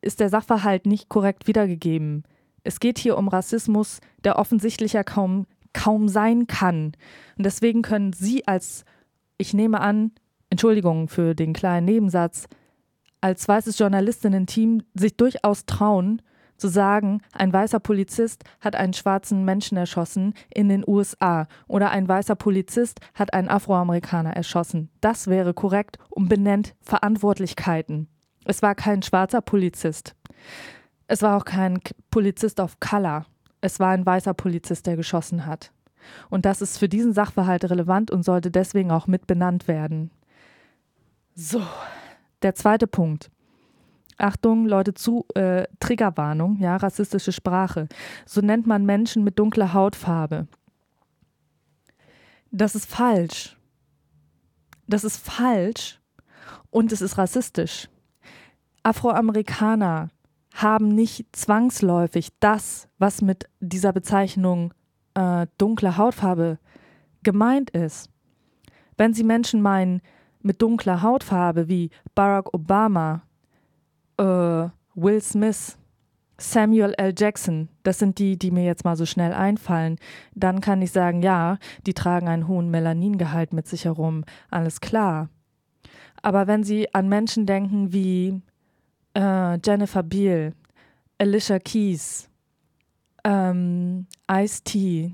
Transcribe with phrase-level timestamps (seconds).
[0.00, 2.24] ist der Sachverhalt nicht korrekt wiedergegeben.
[2.64, 6.92] Es geht hier um Rassismus, der offensichtlicher kaum, kaum sein kann.
[7.36, 8.84] Und deswegen können Sie als,
[9.38, 10.12] ich nehme an,
[10.50, 12.46] Entschuldigung für den kleinen Nebensatz,
[13.20, 16.22] als weißes Journalistinnen-Team sich durchaus trauen,
[16.58, 22.08] zu sagen, ein weißer Polizist hat einen schwarzen Menschen erschossen in den USA oder ein
[22.08, 24.90] weißer Polizist hat einen Afroamerikaner erschossen.
[25.00, 28.08] Das wäre korrekt und benennt Verantwortlichkeiten.
[28.48, 30.14] Es war kein schwarzer Polizist.
[31.06, 33.26] Es war auch kein Polizist of Color.
[33.60, 35.70] Es war ein weißer Polizist, der geschossen hat.
[36.30, 40.10] Und das ist für diesen Sachverhalt relevant und sollte deswegen auch mit benannt werden.
[41.34, 41.62] So,
[42.40, 43.30] der zweite Punkt.
[44.16, 47.86] Achtung, Leute, zu äh, Triggerwarnung, ja, rassistische Sprache.
[48.24, 50.48] So nennt man Menschen mit dunkler Hautfarbe.
[52.50, 53.58] Das ist falsch.
[54.86, 56.00] Das ist falsch
[56.70, 57.90] und es ist rassistisch.
[58.82, 60.10] Afroamerikaner
[60.54, 64.72] haben nicht zwangsläufig das, was mit dieser Bezeichnung
[65.14, 66.58] äh, dunkle Hautfarbe
[67.22, 68.10] gemeint ist.
[68.96, 70.00] Wenn Sie Menschen meinen
[70.42, 73.22] mit dunkler Hautfarbe wie Barack Obama,
[74.18, 75.78] äh, Will Smith,
[76.40, 77.14] Samuel L.
[77.16, 79.96] Jackson, das sind die, die mir jetzt mal so schnell einfallen,
[80.34, 85.28] dann kann ich sagen, ja, die tragen einen hohen Melaningehalt mit sich herum, alles klar.
[86.22, 88.40] Aber wenn Sie an Menschen denken wie
[89.14, 90.54] äh, Jennifer Beal,
[91.18, 92.28] Alicia Keys,
[93.24, 95.12] ähm, Ice-T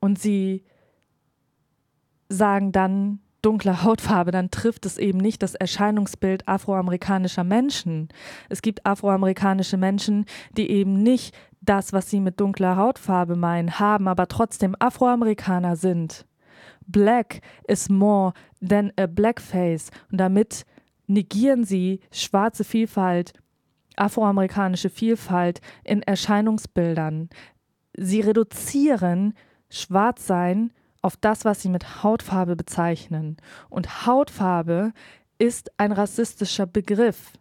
[0.00, 0.64] und sie
[2.28, 8.08] sagen dann dunkle Hautfarbe, dann trifft es eben nicht das Erscheinungsbild afroamerikanischer Menschen.
[8.48, 10.24] Es gibt afroamerikanische Menschen,
[10.56, 16.26] die eben nicht das, was sie mit dunkler Hautfarbe meinen, haben, aber trotzdem Afroamerikaner sind.
[16.86, 18.32] Black is more
[18.66, 20.64] than a blackface und damit
[21.08, 23.32] negieren sie schwarze Vielfalt,
[23.96, 27.28] afroamerikanische Vielfalt in Erscheinungsbildern.
[27.96, 29.34] Sie reduzieren
[29.68, 33.36] Schwarzsein auf das, was sie mit Hautfarbe bezeichnen.
[33.68, 34.92] Und Hautfarbe
[35.38, 37.32] ist ein rassistischer Begriff.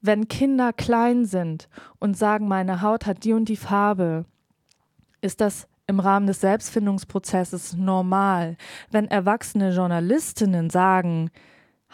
[0.00, 1.68] Wenn Kinder klein sind
[1.98, 4.24] und sagen, meine Haut hat die und die Farbe,
[5.20, 8.56] ist das im Rahmen des Selbstfindungsprozesses normal.
[8.90, 11.30] Wenn erwachsene Journalistinnen sagen,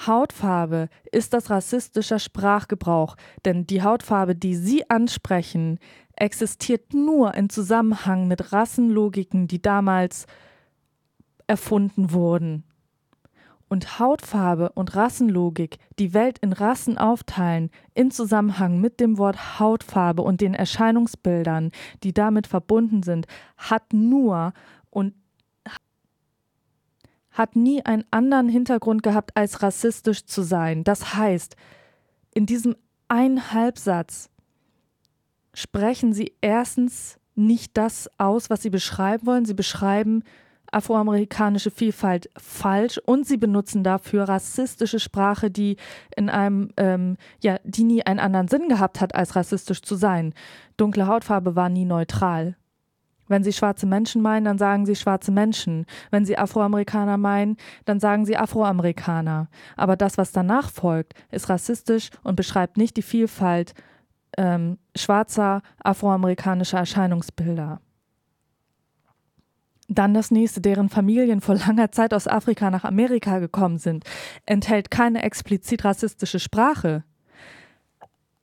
[0.06, 5.78] Hautfarbe ist das rassistischer Sprachgebrauch, denn die Hautfarbe, die Sie ansprechen,
[6.16, 10.26] existiert nur in Zusammenhang mit Rassenlogiken, die damals
[11.46, 12.64] erfunden wurden.
[13.68, 20.22] Und Hautfarbe und Rassenlogik, die Welt in Rassen aufteilen, in Zusammenhang mit dem Wort Hautfarbe
[20.22, 21.70] und den Erscheinungsbildern,
[22.02, 23.26] die damit verbunden sind,
[23.58, 24.54] hat nur
[24.90, 25.12] und
[27.38, 30.82] hat nie einen anderen Hintergrund gehabt, als rassistisch zu sein.
[30.82, 31.54] Das heißt,
[32.34, 32.76] in diesem
[33.06, 34.28] einen Halbsatz
[35.54, 39.44] sprechen sie erstens nicht das aus, was sie beschreiben wollen.
[39.44, 40.24] Sie beschreiben
[40.72, 45.76] afroamerikanische Vielfalt falsch und sie benutzen dafür rassistische Sprache, die
[46.16, 50.34] in einem, ähm, ja, die nie einen anderen Sinn gehabt hat, als rassistisch zu sein.
[50.76, 52.56] Dunkle Hautfarbe war nie neutral.
[53.28, 55.86] Wenn sie schwarze Menschen meinen, dann sagen sie schwarze Menschen.
[56.10, 59.48] Wenn sie Afroamerikaner meinen, dann sagen sie Afroamerikaner.
[59.76, 63.74] Aber das, was danach folgt, ist rassistisch und beschreibt nicht die Vielfalt
[64.36, 67.80] ähm, schwarzer afroamerikanischer Erscheinungsbilder.
[69.88, 74.04] Dann das nächste, deren Familien vor langer Zeit aus Afrika nach Amerika gekommen sind,
[74.44, 77.04] enthält keine explizit rassistische Sprache,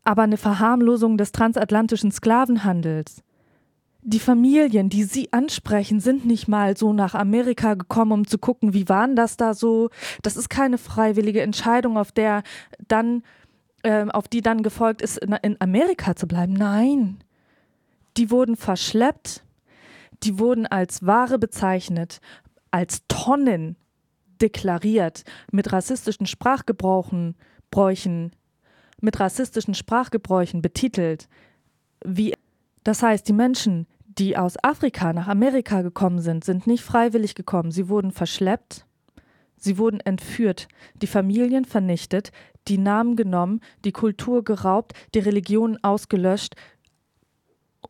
[0.03, 3.23] aber eine Verharmlosung des transatlantischen Sklavenhandels.
[4.07, 8.75] Die Familien, die Sie ansprechen, sind nicht mal so nach Amerika gekommen, um zu gucken,
[8.75, 9.89] wie waren das da so.
[10.21, 12.43] Das ist keine freiwillige Entscheidung, auf der
[12.87, 13.23] dann,
[13.81, 16.53] äh, auf die dann gefolgt ist, in, in Amerika zu bleiben.
[16.53, 17.17] Nein,
[18.15, 19.43] die wurden verschleppt,
[20.21, 22.21] die wurden als Ware bezeichnet,
[22.69, 23.75] als Tonnen
[24.39, 27.35] deklariert, mit rassistischen Sprachgebrauchen,
[27.71, 28.33] Bräuchen,
[29.01, 31.27] mit rassistischen Sprachgebräuchen betitelt.
[32.05, 32.35] Wie
[32.83, 33.87] das heißt, die Menschen,
[34.17, 37.71] die aus Afrika nach Amerika gekommen sind, sind nicht freiwillig gekommen.
[37.71, 38.85] Sie wurden verschleppt,
[39.57, 40.67] sie wurden entführt,
[41.01, 42.31] die Familien vernichtet,
[42.67, 46.55] die Namen genommen, die Kultur geraubt, die Religion ausgelöscht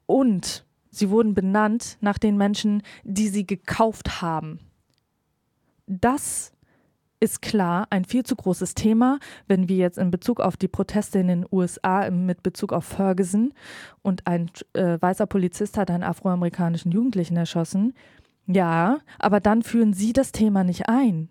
[0.06, 4.60] und Sie wurden benannt nach den Menschen, die sie gekauft haben.
[5.88, 6.54] Das
[7.26, 9.18] ist klar ein viel zu großes Thema,
[9.48, 13.52] wenn wir jetzt in Bezug auf die Proteste in den USA mit Bezug auf Ferguson
[14.04, 17.96] und ein äh, weißer Polizist hat einen afroamerikanischen Jugendlichen erschossen.
[18.46, 21.30] Ja, aber dann führen Sie das Thema nicht ein.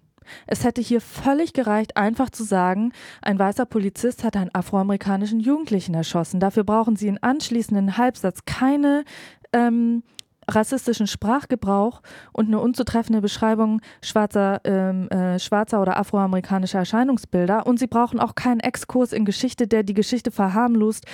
[0.48, 2.92] Es hätte hier völlig gereicht, einfach zu sagen,
[3.22, 6.40] ein weißer Polizist hat einen afroamerikanischen Jugendlichen erschossen.
[6.40, 9.04] Dafür brauchen Sie in anschließenden Halbsatz keine
[9.52, 10.02] ähm,
[10.48, 12.02] rassistischen Sprachgebrauch
[12.32, 17.66] und eine unzutreffende Beschreibung schwarzer, ähm, äh, schwarzer oder afroamerikanischer Erscheinungsbilder.
[17.66, 21.06] Und sie brauchen auch keinen Exkurs in Geschichte, der die Geschichte verharmlost.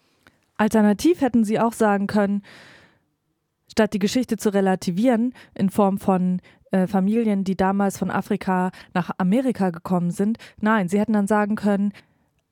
[0.57, 2.43] Alternativ hätten sie auch sagen können,
[3.71, 6.41] statt die Geschichte zu relativieren in Form von
[6.71, 11.55] äh, Familien, die damals von Afrika nach Amerika gekommen sind, nein, sie hätten dann sagen
[11.55, 11.93] können,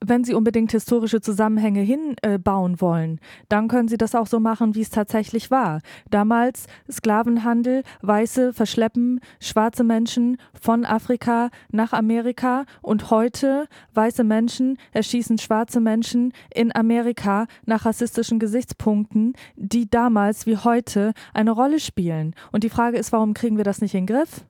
[0.03, 3.19] wenn Sie unbedingt historische Zusammenhänge hinbauen äh, wollen,
[3.49, 5.81] dann können Sie das auch so machen, wie es tatsächlich war.
[6.09, 15.37] Damals Sklavenhandel, Weiße verschleppen schwarze Menschen von Afrika nach Amerika und heute weiße Menschen erschießen
[15.37, 22.35] schwarze Menschen in Amerika nach rassistischen Gesichtspunkten, die damals wie heute eine Rolle spielen.
[22.51, 24.45] Und die Frage ist, warum kriegen wir das nicht in den Griff?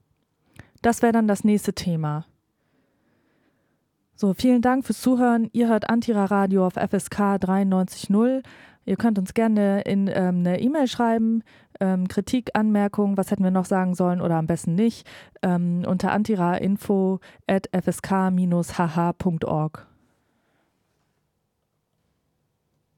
[0.81, 2.25] Das wäre dann das nächste Thema.
[4.21, 5.50] So, vielen Dank fürs Zuhören.
[5.54, 8.44] Ihr hört Antira Radio auf FSK 93.0.
[8.83, 11.42] Ihr könnt uns gerne in ähm, eine E-Mail schreiben,
[11.80, 15.07] ähm, Kritik, Anmerkung, was hätten wir noch sagen sollen oder am besten nicht,
[15.42, 18.19] ähm, unter antirainfo at fsk-hh.org.